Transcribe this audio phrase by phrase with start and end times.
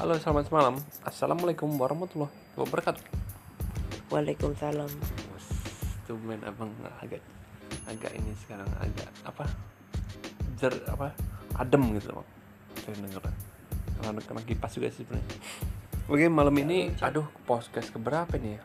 [0.00, 0.80] Halo, selamat malam.
[1.04, 3.04] Assalamualaikum warahmatullahi wabarakatuh.
[4.08, 4.88] Waalaikumsalam.
[4.88, 5.46] Wes,
[6.08, 6.72] Tumben abang
[7.04, 7.20] agak
[7.84, 9.44] agak ini sekarang agak apa?
[10.56, 11.12] Jer apa?
[11.60, 12.28] Adem gitu bang.
[12.80, 13.28] Saya denger.
[14.00, 15.36] Karena kena kipas juga sih sebenarnya.
[16.08, 18.60] Oke, malam ini aduh podcast keberapa nih ya?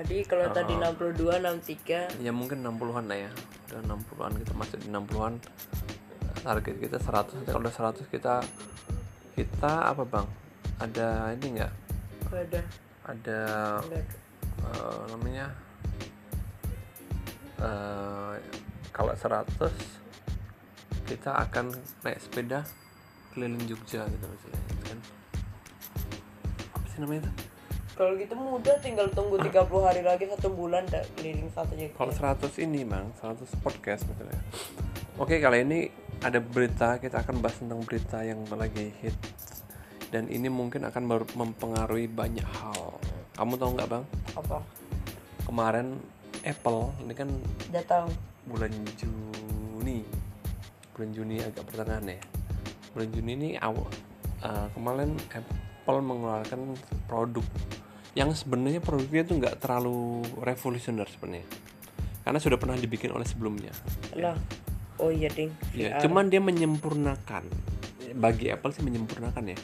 [0.00, 3.30] Tadi kalau tadi 62 63 Ya mungkin 60-an lah ya.
[3.68, 5.44] Udah 60-an kita masuk di 60-an.
[6.40, 7.36] Target kita 100.
[7.36, 8.40] Nanti Kalau udah 100 kita
[9.38, 10.26] kita apa bang?
[10.82, 11.72] Ada ini nggak?
[12.26, 12.60] Gak ada.
[13.06, 13.40] Ada
[14.66, 15.46] eh, namanya
[17.58, 18.34] eh
[18.90, 19.46] kalau 100
[21.06, 21.70] kita akan
[22.02, 22.66] naik sepeda
[23.34, 24.98] keliling Jogja gitu misalnya kan
[26.74, 27.32] apa sih namanya itu
[27.98, 31.94] Kalau gitu mudah tinggal tunggu 30 hari lagi satu bulan dah keliling satu Jogja.
[31.94, 34.38] kalau 100 ini bang 100 podcast misalnya
[35.18, 35.80] oke kali ini
[36.22, 39.14] ada berita kita akan bahas tentang berita yang lagi hit.
[40.08, 42.96] Dan ini mungkin akan mempengaruhi banyak hal.
[43.36, 44.04] Kamu tahu nggak bang?
[44.34, 44.58] Apa?
[45.48, 45.96] kemarin
[46.44, 47.28] Apple ini kan
[47.72, 48.08] Udah tahu.
[48.44, 50.04] bulan Juni.
[50.92, 52.20] Bulan Juni agak pertengahan ya.
[52.92, 53.88] Bulan Juni ini awal
[54.44, 56.76] uh, kemarin Apple mengeluarkan
[57.08, 57.46] produk
[58.12, 61.48] yang sebenarnya produknya tuh nggak terlalu revolusioner sebenarnya.
[62.28, 63.72] Karena sudah pernah dibikin oleh sebelumnya.
[64.20, 64.36] Lah.
[64.98, 65.54] Oh iya ding.
[65.72, 66.02] ya VR.
[66.06, 67.46] cuman dia menyempurnakan.
[68.18, 69.58] Bagi Apple sih menyempurnakan ya.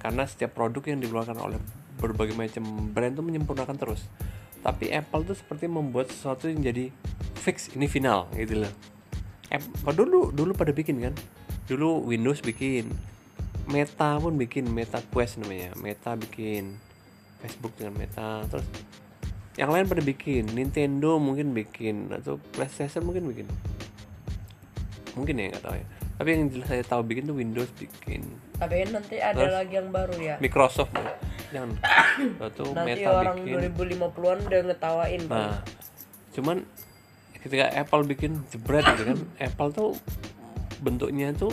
[0.00, 1.60] Karena setiap produk yang dikeluarkan oleh
[2.00, 4.08] berbagai macam brand tuh menyempurnakan terus.
[4.64, 6.88] Tapi Apple tuh seperti membuat sesuatu yang jadi
[7.36, 8.72] fix ini final gitu loh.
[9.52, 11.14] Apple dulu dulu pada bikin kan?
[11.68, 12.88] Dulu Windows bikin
[13.70, 15.76] Meta pun bikin Meta Quest namanya.
[15.76, 16.80] Meta bikin
[17.44, 18.64] Facebook dengan Meta terus
[19.60, 20.48] yang lain pada bikin.
[20.56, 23.46] Nintendo mungkin bikin atau PlayStation mungkin bikin
[25.14, 25.86] mungkin ya nggak tahu ya.
[26.20, 28.28] Tapi yang jelas saya tahu bikin tuh Windows bikin.
[28.60, 29.56] Tapi nanti ada Terus?
[29.56, 30.36] lagi yang baru ya.
[30.36, 31.16] Microsoft ya.
[31.50, 31.70] jangan.
[32.44, 33.72] Itu Nanti Meta orang bikin.
[33.72, 35.58] 2050-an udah ngetawain nah
[36.30, 36.62] cuman
[37.42, 39.18] ketika Apple bikin jebret gitu kan
[39.50, 39.90] Apple tuh
[40.78, 41.50] bentuknya tuh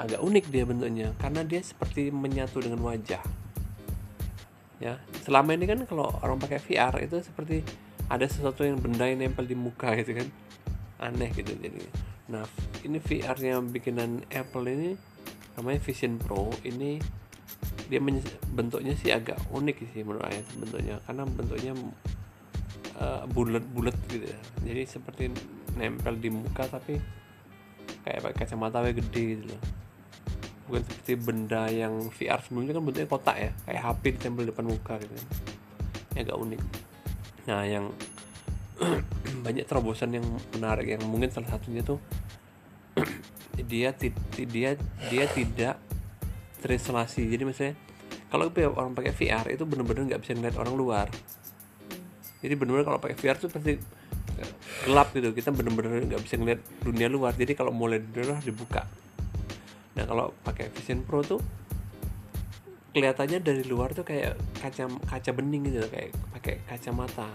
[0.00, 1.08] agak unik dia bentuknya.
[1.20, 3.22] Karena dia seperti menyatu dengan wajah.
[4.82, 7.62] Ya selama ini kan kalau orang pakai VR itu seperti
[8.10, 10.28] ada sesuatu yang benda yang nempel di muka gitu kan.
[10.98, 11.82] Aneh gitu jadi
[12.32, 12.48] nah
[12.82, 14.96] ini VR nya bikinan Apple ini
[15.56, 16.48] namanya Vision Pro.
[16.64, 16.98] Ini
[17.92, 18.00] dia
[18.48, 21.72] bentuknya sih agak unik sih menurut saya bentuknya karena bentuknya
[22.96, 24.40] eh, bulat-bulat gitu ya.
[24.64, 25.22] Jadi seperti
[25.76, 26.96] nempel di muka tapi
[28.02, 29.62] kayak pakai kacamata yang gede gitu loh.
[30.72, 34.66] Bukan seperti benda yang VR sebelumnya kan bentuknya kotak ya kayak HP ditempel di depan
[34.66, 35.14] muka gitu.
[36.16, 36.60] Ini agak unik.
[37.46, 37.86] Nah yang
[39.44, 40.26] banyak terobosan yang
[40.56, 42.00] menarik yang mungkin salah satunya tuh
[43.60, 43.92] dia
[44.32, 44.70] dia
[45.12, 45.76] dia tidak
[46.62, 47.28] terisolasi.
[47.28, 47.74] Jadi misalnya
[48.32, 51.06] kalau orang pakai VR itu bener-bener nggak bisa ngeliat orang luar.
[52.40, 53.76] Jadi bener-bener kalau pakai VR tuh pasti
[54.40, 54.52] eh,
[54.88, 55.36] gelap gitu.
[55.36, 57.36] Kita bener-bener nggak bisa ngeliat dunia luar.
[57.36, 58.88] Jadi kalau mulai luar dibuka.
[59.98, 61.42] Nah kalau pakai Vision Pro tuh
[62.96, 65.84] kelihatannya dari luar tuh kayak kaca kaca bening gitu.
[65.92, 67.28] Kayak pakai kacamata.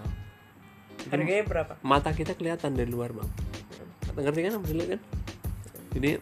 [1.08, 1.74] Harganya berapa?
[1.88, 3.30] mata kita kelihatan dari luar bang.
[4.18, 4.60] Ngerti kan?
[4.66, 5.02] Lihat kan
[5.98, 6.22] jadi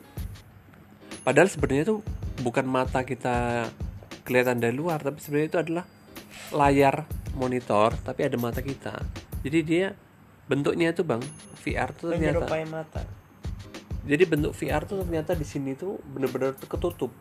[1.21, 1.99] padahal sebenarnya tuh
[2.39, 3.67] bukan mata kita
[4.23, 5.85] kelihatan dari luar tapi sebenarnya itu adalah
[6.51, 7.03] layar
[7.35, 8.95] monitor tapi ada mata kita.
[9.43, 9.93] Jadi dia
[10.47, 11.21] bentuknya tuh bang
[11.61, 12.41] VR tuh ternyata.
[12.45, 13.01] Menyerupai mata.
[14.05, 17.11] jadi bentuk VR tuh ternyata di sini tuh bener-bener tuh ketutup.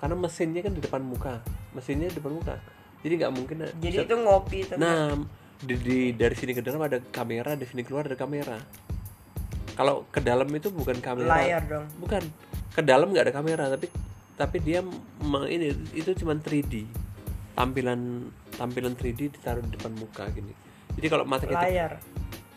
[0.00, 1.44] Karena mesinnya kan di depan muka.
[1.76, 2.56] Mesinnya di depan muka.
[3.04, 5.12] Jadi nggak mungkin Jadi bisa- itu ngopi tapi Nah,
[5.60, 8.56] di, di- dari sini ke dalam ada kamera, dari sini keluar ada kamera.
[9.78, 11.38] Kalau ke dalam itu bukan kamera.
[11.38, 11.86] layar dong.
[12.02, 12.22] Bukan.
[12.74, 13.86] Ke dalam nggak ada kamera, tapi
[14.34, 14.82] tapi dia
[15.46, 16.82] ini itu cuma 3D.
[17.54, 18.26] Tampilan
[18.58, 20.50] tampilan 3D ditaruh di depan muka gini.
[20.98, 21.92] Jadi kalau mata kita Layar.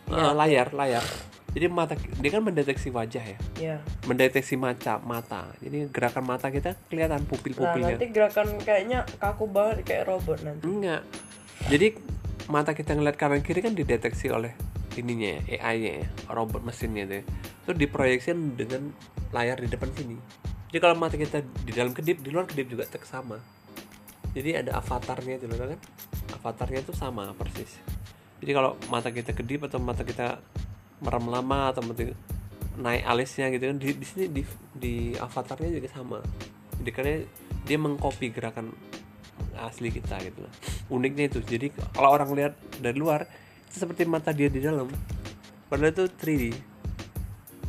[0.09, 1.05] Ah, layar, layar.
[1.51, 3.39] Jadi mata dia kan mendeteksi wajah ya.
[3.61, 3.77] Ya.
[4.09, 5.53] Mendeteksi mata, mata.
[5.61, 8.01] Jadi gerakan mata kita kelihatan Nah, pupil-pupilnya.
[8.01, 10.63] nanti gerakan kayaknya kaku banget kayak robot nanti.
[10.65, 11.05] Enggak.
[11.69, 11.87] Jadi
[12.49, 14.57] mata kita ngeliat kanan kiri kan dideteksi oleh
[14.99, 17.15] ininya ya, AI-nya ya, robot mesinnya itu.
[17.19, 17.23] ya.
[17.67, 18.91] Itu diproyeksikan dengan
[19.31, 20.17] layar di depan sini.
[20.71, 23.39] Jadi kalau mata kita di dalam kedip, di luar kedip juga tek sama.
[24.31, 25.79] Jadi ada avatarnya itu kan?
[26.39, 27.75] Avatarnya itu sama persis.
[28.39, 30.39] Jadi kalau mata kita kedip atau mata kita
[31.03, 32.07] merem lama atau mata
[32.79, 34.41] naik alisnya gitu kan di, di sini di,
[34.71, 36.19] di avatarnya juga sama.
[36.79, 37.15] Jadi karena
[37.67, 38.71] dia mengcopy gerakan
[39.59, 40.41] asli kita gitu.
[40.87, 41.43] Uniknya itu.
[41.43, 43.27] Jadi kalau orang lihat dari luar
[43.71, 44.91] seperti mata dia di dalam.
[45.71, 46.43] Padahal itu 3D.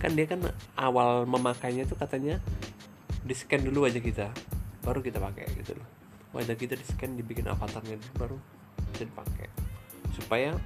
[0.03, 0.43] Kan dia kan
[0.75, 2.43] awal memakainya itu katanya
[3.23, 4.35] di scan dulu aja kita
[4.83, 5.87] baru kita pakai gitu loh
[6.35, 8.35] wajah kita di scan dibikin avatarnya baru
[8.91, 9.47] bisa dipakai
[10.19, 10.59] supaya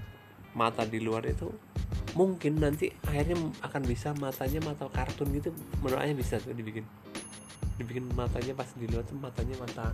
[0.57, 1.53] mata di luar itu
[2.17, 5.53] mungkin nanti akhirnya akan bisa matanya mata kartun gitu
[5.85, 6.89] menurut Ayah bisa tuh dibikin
[7.77, 9.93] dibikin matanya pas di luar tuh matanya mata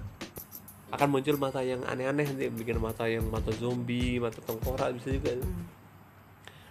[0.92, 5.32] akan muncul mata yang aneh-aneh nanti bikin mata yang mata zombie mata tengkorak bisa juga.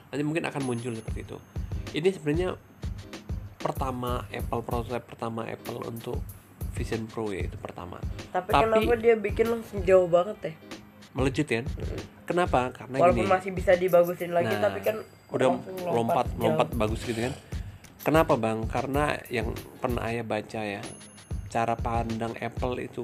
[0.09, 1.37] Nanti mungkin akan muncul seperti itu.
[1.91, 2.49] Ini sebenarnya
[3.57, 6.21] pertama Apple prototype pertama Apple untuk
[6.73, 7.97] Vision Pro ya itu pertama.
[8.31, 10.53] Tapi, Tapi- kenapa dia bikin langsung jauh banget ya?
[11.11, 11.67] melejit kan
[12.23, 12.71] kenapa?
[12.71, 13.27] Karena Walaupun gini.
[13.27, 14.95] masih bisa dibagusin lagi, Nah, tapi kan
[15.27, 15.59] udah
[15.91, 16.39] lompat jauh.
[16.39, 17.35] lompat bagus gitu kan?
[18.01, 18.63] Kenapa bang?
[18.71, 19.51] Karena yang
[19.83, 20.79] pernah ayah baca ya
[21.51, 23.03] cara pandang Apple itu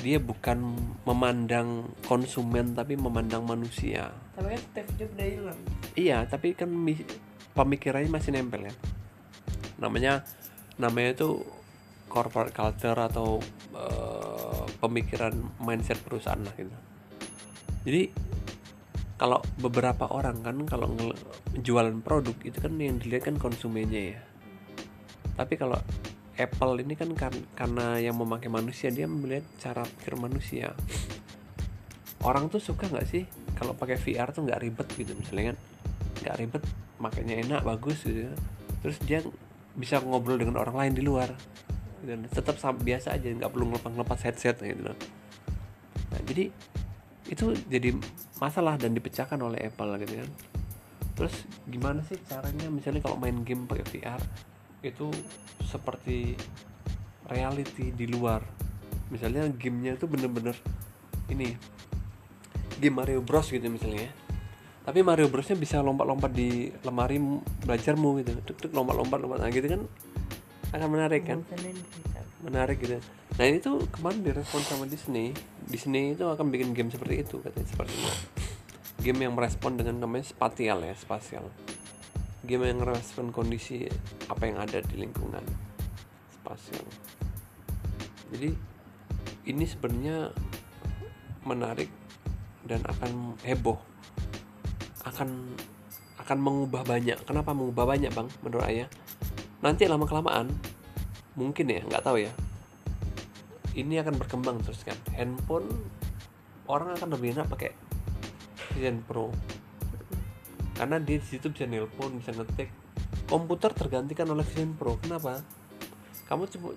[0.00, 0.76] dia bukan
[1.08, 4.12] memandang konsumen tapi memandang manusia.
[4.36, 5.60] Tapi kan Steve Jobs udah hilang.
[5.96, 7.08] iya tapi kan mi-
[7.56, 8.76] pemikirannya masih nempel kan
[9.80, 10.24] namanya
[10.76, 11.40] namanya itu
[12.12, 13.40] corporate culture atau
[13.76, 16.72] eh, pemikiran mindset perusahaan lah gitu.
[17.88, 18.02] Jadi
[19.16, 20.92] kalau beberapa orang kan kalau
[21.56, 24.20] jualan produk itu kan yang dilihat kan konsumennya ya.
[25.36, 25.76] Tapi kalau
[26.36, 30.76] Apple ini kan kar- karena yang memakai manusia dia melihat cara pikir manusia.
[32.20, 33.24] Orang tuh suka nggak sih
[33.56, 35.58] kalau pakai VR tuh nggak ribet gitu misalnya kan?
[36.20, 36.62] Nggak ribet
[37.00, 38.28] makanya enak bagus gitu.
[38.84, 39.24] Terus dia
[39.76, 41.32] bisa ngobrol dengan orang lain di luar.
[42.04, 42.12] Gitu.
[42.28, 44.94] tetap biasa aja nggak perlu ngelepas ngelepas headset gitu loh.
[46.12, 46.52] nah jadi
[47.26, 47.98] itu jadi
[48.38, 50.30] masalah dan dipecahkan oleh Apple gitu kan.
[51.16, 51.34] Terus
[51.64, 52.68] gimana sih caranya?
[52.68, 54.20] Misalnya kalau main game pakai VR
[54.90, 55.10] itu
[55.66, 56.38] seperti
[57.26, 58.42] reality di luar.
[59.10, 60.54] Misalnya gamenya itu bener-bener
[61.30, 61.54] ini
[62.78, 64.12] game Mario Bros gitu misalnya ya.
[64.86, 67.18] tapi Mario Brosnya bisa lompat-lompat di lemari
[67.66, 68.30] belajarmu gitu.
[68.46, 69.42] Tuk tuk lompat-lompat lompat.
[69.42, 69.82] Nah gitu kan
[70.70, 71.42] akan menarik kan?
[72.46, 73.02] Menarik gitu.
[73.34, 75.34] Nah ini tuh kemarin direspon sama Disney.
[75.66, 78.10] Disney itu akan bikin game seperti itu katanya seperti itu.
[79.02, 81.50] Game yang merespon dengan namanya spatial ya spasial
[82.46, 82.80] game yang
[83.34, 83.90] kondisi
[84.30, 85.42] apa yang ada di lingkungan
[86.30, 86.86] spasial.
[88.30, 88.50] Jadi
[89.50, 90.30] ini sebenarnya
[91.42, 91.90] menarik
[92.66, 93.78] dan akan heboh.
[95.02, 95.54] Akan
[96.22, 97.18] akan mengubah banyak.
[97.26, 98.28] Kenapa mengubah banyak bang?
[98.42, 98.88] Menurut ayah
[99.62, 100.50] nanti lama kelamaan
[101.34, 102.32] mungkin ya nggak tahu ya.
[103.74, 104.96] Ini akan berkembang terus kan.
[105.14, 105.66] Handphone
[106.66, 107.70] orang akan lebih enak pakai
[108.74, 109.30] Vision Pro
[110.76, 112.68] karena di situ bisa nelpon bisa ngetik
[113.26, 115.40] komputer tergantikan oleh Vision Pro kenapa?
[116.28, 116.76] Kamu cuma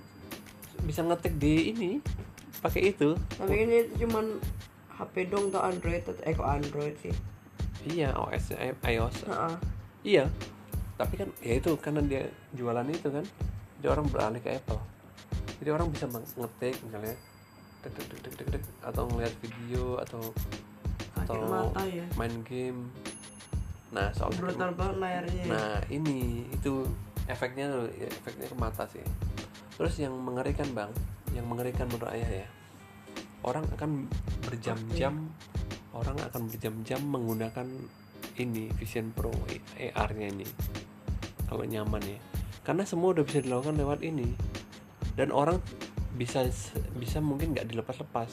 [0.83, 1.91] bisa ngetik di ini
[2.59, 3.13] pakai itu.
[3.35, 4.39] Tapi ini cuman
[4.95, 7.13] HP dong atau Android atau eh Android sih.
[7.87, 9.55] iya OS i- iOS Heeh.
[10.03, 10.25] iya.
[10.99, 13.23] Tapi kan ya itu karena dia jualan itu kan
[13.79, 14.79] jadi orang beralih ke Apple.
[15.59, 17.15] Jadi orang bisa ngetik misalnya
[17.79, 20.19] dek dek dek dek dek, atau ngeliat video atau
[21.15, 22.03] atau mata ya.
[22.19, 22.91] main game
[23.89, 25.43] nah soal Brutal banget layarnya.
[25.43, 25.49] ya.
[25.49, 26.85] Nah ini itu
[27.25, 29.01] efeknya ya, efeknya ke mata sih.
[29.77, 30.91] Terus yang mengerikan bang,
[31.33, 32.47] yang mengerikan menurut ayah ya,
[33.41, 34.05] orang akan
[34.45, 35.31] berjam-jam,
[35.95, 37.67] orang akan berjam-jam menggunakan
[38.37, 39.31] ini Vision Pro
[39.79, 40.47] AR-nya ini,
[41.47, 42.19] kalau nyaman ya.
[42.61, 44.35] Karena semua udah bisa dilakukan lewat ini,
[45.15, 45.57] dan orang
[46.19, 46.43] bisa
[46.99, 48.29] bisa mungkin nggak dilepas-lepas.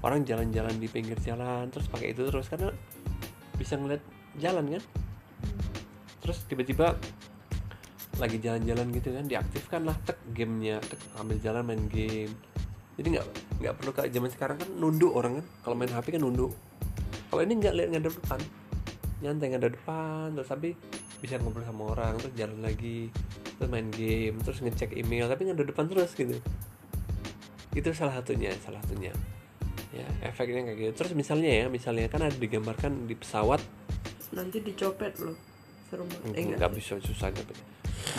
[0.00, 2.72] Orang jalan-jalan di pinggir jalan, terus pakai itu terus karena
[3.58, 4.00] bisa ngeliat
[4.38, 4.82] jalan kan?
[6.24, 6.94] Terus tiba-tiba
[8.18, 12.34] lagi jalan-jalan gitu kan diaktifkan lah tek gamenya tek ambil jalan main game.
[12.98, 13.26] Jadi nggak
[13.62, 15.46] nggak perlu kayak zaman sekarang kan nunduk orang kan.
[15.66, 16.50] Kalau main HP kan nunduk.
[17.28, 18.40] Kalau ini nggak lihat ngadep depan
[19.18, 20.78] nyantai ngadep depan terus tapi
[21.18, 23.10] bisa ngobrol sama orang terus jalan lagi
[23.58, 26.38] terus main game terus ngecek email tapi ngadep depan terus gitu.
[27.74, 29.10] Itu salah satunya salah satunya.
[29.90, 30.92] Ya efeknya kayak gitu.
[31.02, 33.58] Terus misalnya ya misalnya kan ada digambarkan di pesawat
[34.32, 35.36] Nanti dicopet loh.
[35.88, 36.36] Seru banget.
[36.36, 37.54] Eh, nggak bisa susah tapi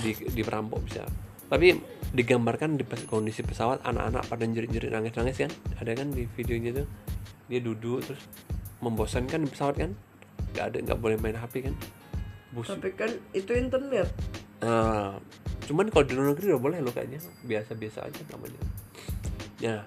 [0.02, 1.06] di di perampok bisa.
[1.50, 1.74] Tapi
[2.14, 5.52] digambarkan di kondisi pesawat anak-anak pada jerit-jerit nangis-nangis kan?
[5.82, 6.88] Ada kan di videonya tuh?
[7.50, 8.22] Dia duduk terus
[8.86, 9.92] membosankan di pesawat kan?
[10.54, 11.76] Nggak ada nggak boleh main HP kan?
[12.54, 14.10] Bus Tapi kan itu internet.
[14.62, 15.18] Nah,
[15.66, 17.22] cuman kalau di luar negeri udah boleh lo kayaknya.
[17.46, 18.62] Biasa-biasa aja namanya.
[19.62, 19.78] Ya.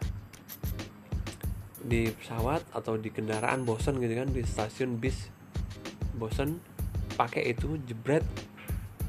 [1.82, 5.30] Di pesawat atau di kendaraan bosan gitu kan di stasiun bis
[6.16, 6.60] bosan
[7.16, 8.24] pakai itu jebret.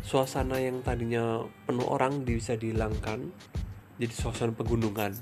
[0.03, 3.31] Suasana yang tadinya penuh orang bisa dihilangkan
[3.95, 5.15] jadi suasana pegunungan.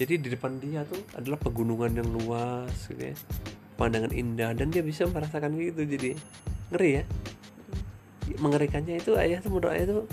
[0.00, 3.16] Jadi di depan dia tuh adalah pegunungan yang luas gitu ya.
[3.78, 6.18] Pandangan indah dan dia bisa merasakan gitu jadi
[6.74, 7.04] ngeri ya.
[8.42, 10.04] Mengerikannya itu ayah tuh menurut ayah tuh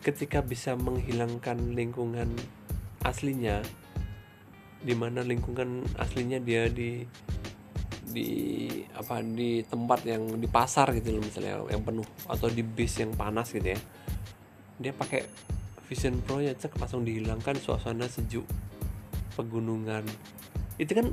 [0.00, 2.32] ketika bisa menghilangkan lingkungan
[3.04, 3.60] aslinya
[4.80, 7.04] di mana lingkungan aslinya dia di
[8.10, 12.98] di apa di tempat yang di pasar gitu loh misalnya yang penuh atau di bis
[12.98, 13.80] yang panas gitu ya.
[14.80, 15.24] Dia pakai
[15.90, 18.46] Vision Pro ya cek langsung dihilangkan suasana sejuk
[19.34, 20.06] pegunungan.
[20.78, 21.10] Itu kan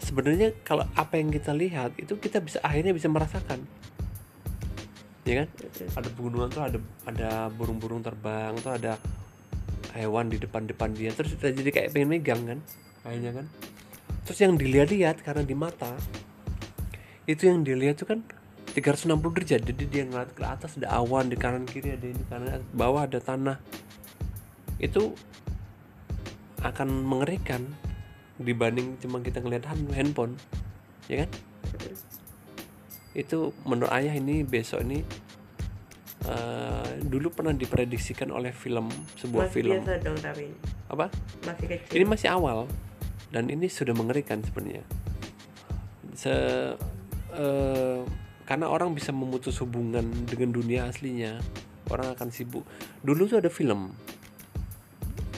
[0.00, 3.64] sebenarnya kalau apa yang kita lihat itu kita bisa akhirnya bisa merasakan.
[5.24, 5.48] Ya kan?
[5.96, 9.00] Ada pegunungan tuh ada ada burung-burung terbang tuh ada
[9.96, 12.58] hewan di depan-depan dia terus kita jadi kayak pengen megang kan?
[13.00, 13.46] Kayaknya kan
[14.30, 15.90] terus yang dilihat-lihat karena di mata
[17.26, 18.22] itu yang dilihat tuh kan
[18.78, 19.66] 360 derajat.
[19.66, 23.18] Jadi dia ngeliat ke atas ada awan di kanan kiri ada ini kanan bawah ada
[23.18, 23.58] tanah.
[24.78, 25.18] Itu
[26.62, 27.66] akan mengerikan
[28.38, 30.38] dibanding cuma kita ngeliat hand- handphone
[31.10, 31.30] ya kan?
[33.18, 35.02] Itu menurut ayah ini besok ini
[36.30, 38.86] eh, dulu pernah diprediksikan oleh film
[39.18, 39.74] sebuah Masih film.
[39.82, 40.46] biasa dong tapi
[40.86, 41.06] apa?
[41.42, 41.90] masih kecil.
[41.98, 42.70] ini masih awal
[43.30, 44.84] dan ini sudah mengerikan sebenarnya
[46.14, 46.34] se
[47.34, 48.00] eh,
[48.44, 51.38] karena orang bisa memutus hubungan dengan dunia aslinya
[51.90, 52.66] orang akan sibuk
[53.06, 53.94] dulu tuh ada film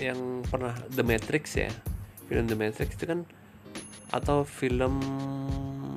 [0.00, 1.70] yang pernah The Matrix ya
[2.26, 3.28] film The Matrix itu kan
[4.12, 5.00] atau film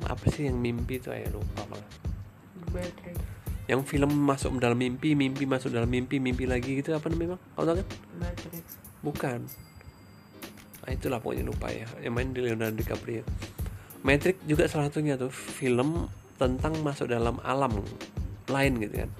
[0.08, 1.88] apa sih yang mimpi itu ya lupa malah
[2.72, 3.16] Matrix.
[3.68, 7.42] yang film masuk dalam mimpi mimpi masuk dalam mimpi mimpi lagi gitu apa namanya bang
[7.56, 7.88] Kau tahu kan
[8.20, 8.64] Matrix.
[9.04, 9.40] Bukan.
[10.86, 11.86] Nah, itulah pokoknya lupa ya.
[11.98, 13.26] Yang main di Leonardo DiCaprio.
[14.06, 16.06] Matrix juga salah satunya tuh film
[16.38, 17.82] tentang masuk dalam alam
[18.46, 19.10] lain gitu kan.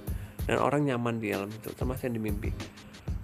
[0.46, 2.50] Dan orang nyaman di alam itu, termasuk yang di mimpi.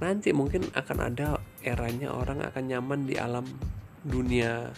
[0.02, 3.46] Nanti mungkin akan ada eranya orang akan nyaman di alam
[4.02, 4.74] dunia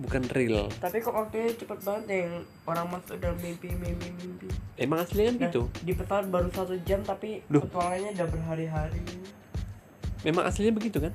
[0.00, 0.72] bukan real.
[0.80, 2.34] Tapi kok waktunya cepet banget ya yang
[2.64, 4.48] orang masuk dalam mimpi mimpi mimpi.
[4.80, 5.62] Emang aslinya kan Nah, gitu.
[5.84, 7.60] Di pesawat baru satu jam tapi Duh.
[7.64, 9.04] petualangannya udah berhari-hari.
[10.24, 11.12] Memang aslinya begitu kan?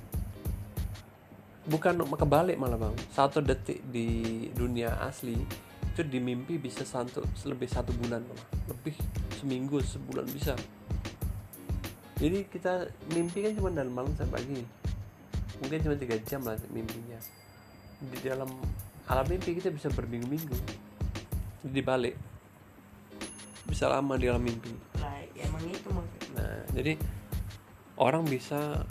[1.61, 2.95] Bukan kebalik malah bang.
[3.13, 5.37] Satu detik di dunia asli
[5.91, 8.47] itu di mimpi bisa satu lebih satu bulan malah.
[8.71, 8.95] Lebih
[9.37, 10.57] seminggu sebulan bisa.
[12.21, 14.61] Jadi kita mimpi kan cuma dalam malam sampai pagi.
[15.61, 17.17] Mungkin cuma tiga jam lah mimpinya.
[18.01, 18.49] Di dalam
[19.05, 20.57] alam mimpi kita bisa berminggu-minggu.
[21.61, 22.15] Jadi balik
[23.69, 24.73] bisa lama di alam mimpi.
[24.97, 26.29] Lah emang itu maksudnya.
[26.41, 26.93] Nah, jadi
[28.01, 28.85] orang bisa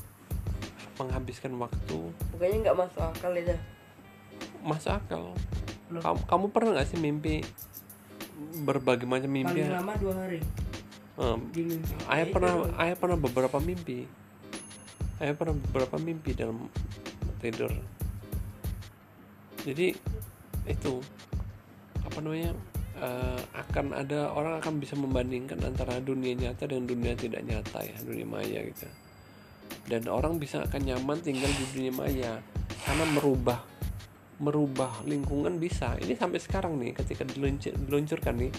[1.01, 1.99] menghabiskan waktu
[2.37, 3.57] Bukannya nggak masuk akal itu.
[4.61, 5.33] masuk akal.
[5.89, 6.03] Loh.
[6.05, 7.41] Kamu, kamu pernah nggak sih mimpi
[8.63, 9.65] berbagai macam mimpi?
[9.65, 10.41] Paling lama dua hari
[11.53, 11.93] di mimpi.
[12.09, 12.73] ayah Ya, pernah, itu.
[12.81, 13.99] ayah pernah beberapa mimpi.
[15.21, 16.69] Ayah pernah beberapa mimpi dalam
[17.41, 17.73] tidur.
[19.65, 19.93] Jadi
[20.65, 20.95] itu
[22.01, 22.53] apa namanya?
[23.01, 27.97] eh, akan ada orang akan bisa membandingkan antara dunia nyata dan dunia tidak nyata ya
[28.05, 28.85] dunia maya gitu
[29.91, 32.33] dan orang bisa akan nyaman tinggal di dunia maya.
[32.87, 33.59] Karena merubah
[34.41, 36.01] merubah lingkungan bisa.
[36.01, 38.53] Ini sampai sekarang nih ketika diluncur, diluncurkan nih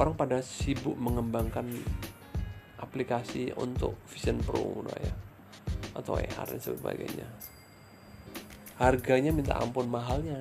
[0.00, 1.68] orang pada sibuk mengembangkan
[2.80, 5.12] aplikasi untuk Vision Pro gitu ya
[5.96, 7.28] atau AR dan sebagainya.
[8.76, 10.40] Harganya minta ampun mahalnya.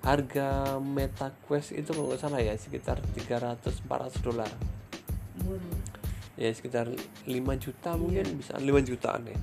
[0.00, 4.48] Harga Meta Quest itu kalau nggak salah ya sekitar 300-400 dolar.
[5.44, 5.77] Murah.
[6.38, 6.86] Ya sekitar
[7.26, 9.38] 5 juta mungkin bisa 5 jutaan ya.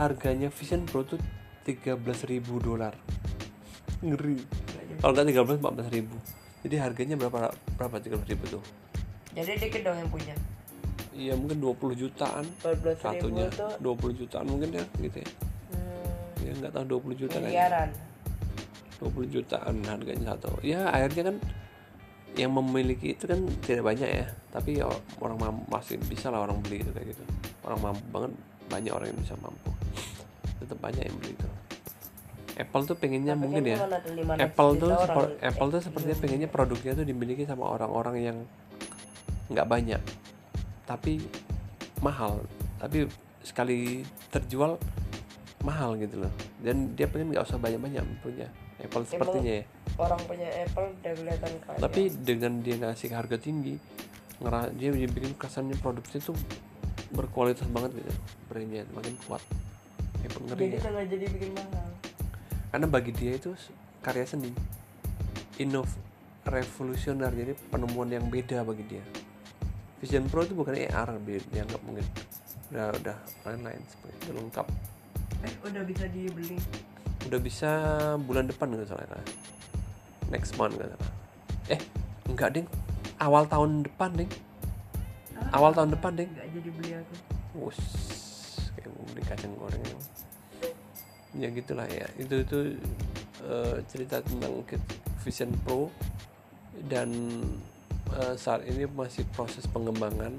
[0.00, 1.20] Harganya Vision Pro tuh
[1.68, 2.96] 13.000 dolar.
[4.00, 4.40] Ngeri.
[5.04, 6.16] Kalau nggak 13 14 ribu.
[6.64, 8.62] Jadi harganya berapa berapa 13 ribu tuh?
[9.36, 10.34] Jadi dikit dong yang punya.
[11.18, 12.46] iya mungkin 20 jutaan.
[12.62, 15.30] 14 ribu satunya tuh 20 jutaan mungkin ya gitu ya.
[15.74, 17.88] Hmm, ya nggak tahu 20 juta kayaknya miliaran.
[19.02, 20.50] 20 jutaan harganya satu.
[20.62, 21.36] Ya akhirnya kan
[22.38, 24.26] yang memiliki itu kan tidak banyak ya.
[24.54, 24.86] Tapi ya
[25.18, 27.22] orang mampu masih bisa lah orang beli itu kayak gitu.
[27.66, 28.32] Orang mampu banget
[28.70, 29.70] banyak orang yang bisa mampu.
[30.62, 31.48] Tetap banyak yang beli itu.
[32.58, 35.78] Apple tuh pengennya Tapi mungkin kan ya cuma ada 500 Apple tuh sepor- Apple tuh
[35.78, 38.36] Eh, sepertinya pengennya produknya tuh dimiliki sama orang-orang yang
[39.48, 40.02] nggak banyak
[40.82, 41.22] tapi
[42.00, 42.42] mahal.
[42.78, 43.06] Tapi
[43.42, 44.74] sekali terjual
[45.62, 46.32] mahal gitu loh.
[46.58, 48.46] Dan dia pengen nggak usah banyak-banyak punya
[48.78, 49.64] Apple sepertinya ya
[49.98, 51.78] orang punya Apple udah kelihatan kaya.
[51.82, 53.76] tapi dengan dia ngasih harga tinggi
[54.38, 56.38] ngera dia dia bikin kesannya produknya tuh
[57.10, 58.12] berkualitas banget gitu
[58.46, 59.42] brandnya makin kuat
[60.22, 61.90] Apple ngeri jadi ya jadi bikin mahal.
[62.70, 63.50] karena bagi dia itu
[64.00, 64.54] karya seni
[65.58, 65.90] inov
[66.46, 69.04] revolusioner jadi penemuan yang beda bagi dia
[69.98, 72.06] Vision Pro itu bukan AR dia dianggap mungkin
[72.70, 74.66] udah udah lain-lain seperti itu lengkap
[75.38, 76.58] Eh udah bisa dibeli.
[77.30, 77.70] udah bisa
[78.18, 79.22] bulan depan nggak salah nah.
[80.28, 80.96] Next month salah
[81.68, 81.80] eh
[82.28, 82.66] enggak ding.
[83.18, 84.30] Awal tahun depan ding.
[85.52, 86.30] Awal tahun depan ding.
[86.32, 87.14] Nggak jadi beli aku.
[87.58, 87.80] Wus,
[88.76, 89.82] kayak mau beli kacang goreng
[91.36, 92.08] ya gitulah ya.
[92.16, 92.58] Itu itu
[93.44, 94.64] eh, cerita tentang
[95.22, 95.92] Vision Pro.
[96.78, 97.10] Dan
[98.16, 100.32] eh, saat ini masih proses pengembangan.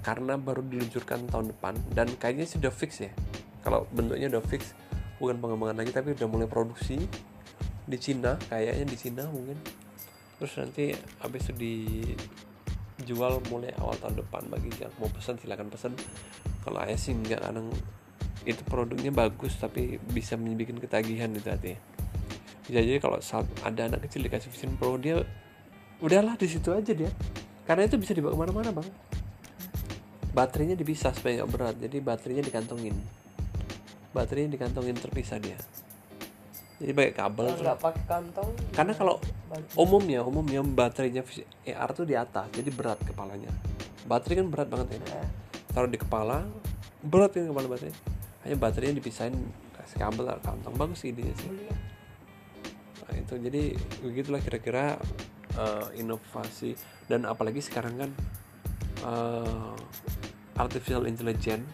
[0.00, 1.74] Karena baru diluncurkan tahun depan.
[1.92, 3.12] Dan kayaknya sudah fix ya.
[3.60, 4.72] Kalau bentuknya udah fix
[5.18, 7.10] bukan pengembangan lagi tapi udah mulai produksi
[7.88, 9.56] di Cina kayaknya di Cina mungkin.
[10.38, 10.92] Terus nanti
[11.24, 11.56] habis itu
[13.00, 15.94] dijual mulai awal tahun depan bagi yang mau pesan silakan pesan
[16.66, 17.70] kalau saya sih nggak kadang
[18.42, 21.74] itu produknya bagus tapi bisa membuat ketagihan itu hati.
[22.68, 25.24] Bisa jadi kalau saat ada anak kecil dikasih Vision Pro dia
[26.04, 27.10] udahlah di situ aja dia.
[27.64, 28.88] Karena itu bisa dibawa ke mana-mana bang.
[30.32, 32.94] Baterainya dipisah supaya berat jadi baterainya dikantongin.
[34.12, 35.56] Baterainya dikantongin terpisah dia
[36.78, 39.18] jadi pakai kabel nggak pakai kantong karena kalau
[39.74, 41.26] umumnya umumnya baterainya
[41.66, 43.50] AR tuh di atas jadi berat kepalanya.
[44.06, 44.98] Baterai kan berat banget ya.
[45.02, 45.28] Nah,
[45.74, 46.46] taruh di kepala
[47.02, 47.94] berat kan kepala baterai.
[48.46, 49.34] Hanya baterainya dipisahin
[49.74, 50.74] kasih kabel atau kantong.
[50.78, 51.50] Bagus sih idenya sih.
[51.50, 51.76] Beli ya.
[53.04, 53.34] nah, itu.
[53.42, 53.62] Jadi
[54.06, 54.96] begitulah kira-kira
[55.58, 56.78] eh, inovasi.
[57.10, 58.10] Dan apalagi sekarang kan
[59.02, 59.76] eh,
[60.56, 61.66] artificial intelligence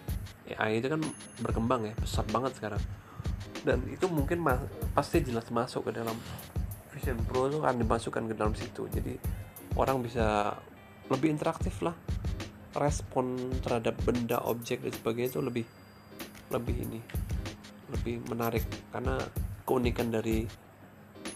[0.44, 1.00] AI itu kan
[1.40, 2.82] berkembang ya pesat banget sekarang
[3.65, 6.15] dan itu mungkin ma- pasti jelas masuk ke dalam
[6.93, 8.87] Vision Pro itu akan dimasukkan ke dalam situ.
[8.87, 9.17] Jadi
[9.75, 10.55] orang bisa
[11.09, 11.97] lebih interaktif lah.
[12.77, 15.67] Respon terhadap benda objek dan sebagainya itu lebih
[16.53, 17.01] lebih ini
[17.91, 18.63] lebih menarik.
[18.93, 19.19] Karena
[19.65, 20.45] keunikan dari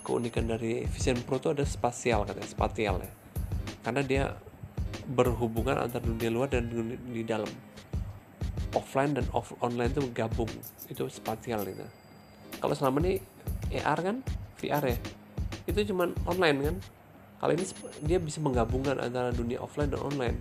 [0.04, 3.12] keunikan dari Vision Pro itu ada spasial katanya spatial ya.
[3.82, 4.24] Karena dia
[5.08, 7.50] berhubungan antara dunia luar dan dunia di dalam.
[8.76, 10.52] Offline dan off online itu gabung.
[10.92, 11.88] Itu spatial itu
[12.58, 13.22] kalau selama ini
[13.78, 14.16] AR kan
[14.58, 14.98] VR ya?
[15.66, 16.76] Itu cuman online kan?
[17.38, 17.64] Kalau ini
[18.02, 20.38] dia bisa menggabungkan antara dunia offline dan online.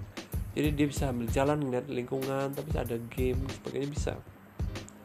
[0.58, 4.14] Jadi dia bisa ambil jalan ngeliat lingkungan tapi ada game sebagainya bisa.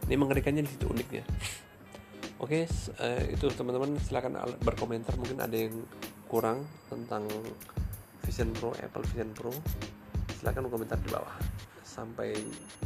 [0.08, 1.24] Ini mengerikannya di situ uniknya.
[2.40, 5.12] Oke s- eh, itu teman-teman silakan al- berkomentar.
[5.20, 5.84] Mungkin ada yang
[6.32, 7.28] kurang tentang
[8.24, 9.52] Vision Pro Apple Vision Pro.
[10.40, 11.36] Silakan komentar di bawah.
[11.84, 12.32] Sampai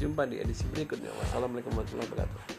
[0.03, 1.15] jumpa di edisi berikutnya.
[1.15, 2.56] Wassalamualaikum warahmatullahi wabarakatuh